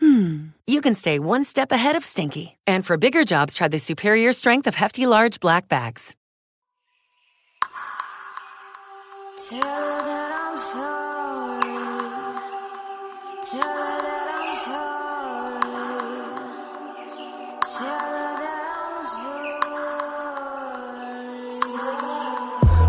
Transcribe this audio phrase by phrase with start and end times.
[0.00, 2.56] hmm, you can stay one step ahead of stinky.
[2.66, 6.14] And for bigger jobs, try the superior strength of Hefty Large Black Bags.
[9.36, 11.60] Tell her that I'm sorry.
[13.42, 15.60] Tell her that I'm sorry.
[17.60, 19.44] Tell her that I'm sorry.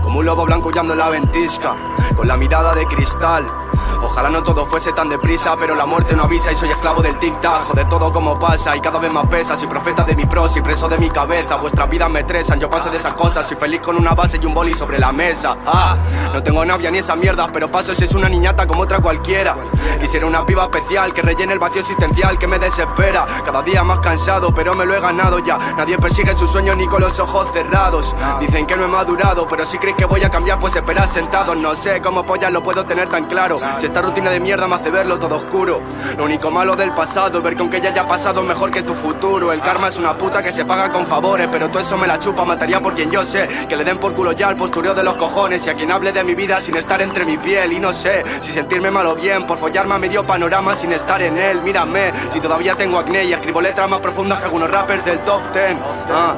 [0.04, 1.76] Como un lobo blanco huyendo en la ventisca,
[2.16, 3.65] con la mirada de cristal.
[4.02, 7.20] Ojalá no todo fuese tan deprisa, pero la muerte no avisa y soy esclavo del
[7.20, 7.64] tic-tac.
[7.64, 9.56] Joder, todo como pasa y cada vez más pesa.
[9.56, 11.56] Soy profeta de mi pros y preso de mi cabeza.
[11.56, 13.48] Vuestras vidas me estresan, yo paso de esas cosas.
[13.48, 15.58] Soy feliz con una base y un boli sobre la mesa.
[15.66, 15.98] Ah,
[16.34, 19.56] no tengo novia ni esas mierdas, pero paso si es una niñata como otra cualquiera.
[20.00, 23.26] Quisiera una piba especial que rellene el vacío existencial que me desespera.
[23.46, 25.58] Cada día más cansado, pero me lo he ganado ya.
[25.78, 28.16] Nadie persigue sus sueños ni con los ojos cerrados.
[28.40, 31.56] Dicen que no he madurado, pero si crees que voy a cambiar, pues esperad sentado.
[31.56, 33.60] No sé cómo pollas lo puedo tener tan claro.
[33.78, 35.82] Si esta rutina de mierda me hace verlo todo oscuro.
[36.18, 39.52] Lo único malo del pasado, ver que aunque ya haya pasado mejor que tu futuro.
[39.52, 42.20] El karma es una puta que se paga con favores, pero todo eso me la
[42.20, 43.48] chupa, mataría por quien yo sé.
[43.68, 46.12] Que le den por culo ya al postureo de los cojones y a quien hable
[46.12, 47.74] de mi vida sin estar entre mi piel.
[47.74, 51.22] Y no sé si sentirme mal o bien por follarme a medio panorama sin estar
[51.22, 51.62] en él.
[51.62, 55.52] Mírame, si todavía tengo acné y escribo letras más profundas que algunos rappers del top
[55.52, 55.80] ten.
[56.12, 56.36] Ah,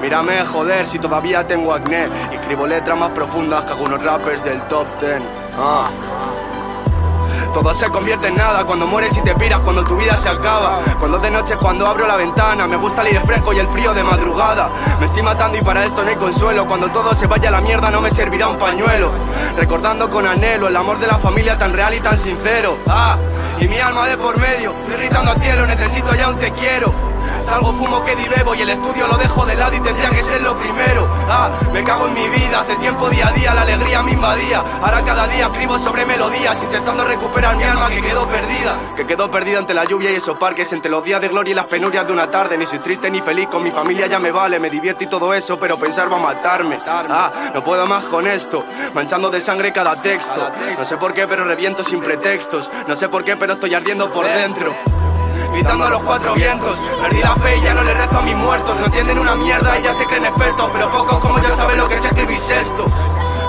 [0.00, 4.60] mírame, joder, si todavía tengo acné y escribo letras más profundas que algunos rappers del
[4.62, 5.22] top ten.
[5.58, 5.88] Ah.
[7.52, 10.80] Todo se convierte en nada cuando mueres y te piras, cuando tu vida se acaba.
[10.98, 13.94] Cuando de noche, cuando abro la ventana, me gusta el aire fresco y el frío
[13.94, 14.70] de madrugada.
[15.00, 16.66] Me estoy matando y para esto no hay consuelo.
[16.66, 19.10] Cuando todo se vaya a la mierda, no me servirá un pañuelo.
[19.56, 22.78] Recordando con anhelo el amor de la familia tan real y tan sincero.
[22.86, 23.16] Ah,
[23.60, 26.92] y mi alma de por medio, estoy al cielo, necesito ya un te quiero.
[27.48, 30.22] Salgo, fumo, que y bebo y el estudio lo dejo de lado y tendría que
[30.22, 31.08] ser lo primero.
[31.30, 34.62] Ah, me cago en mi vida, hace tiempo día a día la alegría me invadía.
[34.82, 38.78] Ahora cada día escribo sobre melodías, intentando recuperar mi alma que quedó perdida.
[38.96, 41.54] Que quedó perdida ante la lluvia y esos parques, entre los días de gloria y
[41.54, 42.58] las penurias de una tarde.
[42.58, 45.32] Ni soy triste ni feliz, con mi familia ya me vale, me divierto y todo
[45.32, 46.78] eso, pero pensar va a matarme.
[46.86, 50.50] Ah, no puedo más con esto, manchando de sangre cada texto.
[50.76, 52.70] No sé por qué, pero reviento sin pretextos.
[52.86, 54.74] No sé por qué, pero estoy ardiendo por dentro
[55.52, 56.78] gritando a los cuatro vientos.
[57.02, 58.76] Perdí la fe y ya no le rezo a mis muertos.
[58.78, 61.88] No entienden una mierda y ya se creen expertos, pero pocos como yo saben lo
[61.88, 62.86] que es escribir esto.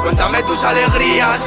[0.04, 1.40] Cuéntame tus alegrías,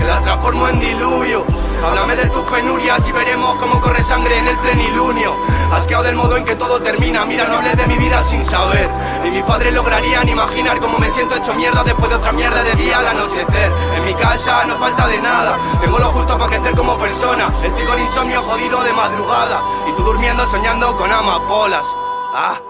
[0.00, 1.44] que las transformo en diluvio.
[1.84, 5.34] Háblame de tus penurias y veremos cómo corre sangre en el plenilunio.
[5.72, 8.88] Asqueado del modo en que todo termina, mira, no hables de mi vida sin saber.
[9.22, 12.74] Ni mis padres lograrían imaginar cómo me siento hecho mierda después de otra mierda de
[12.76, 13.72] día al anochecer.
[13.94, 17.52] En mi casa no falta de nada, tengo lo justo para crecer como persona.
[17.62, 21.84] Estoy con insomnio jodido de madrugada y tú durmiendo soñando con amapolas.
[22.34, 22.69] Ah.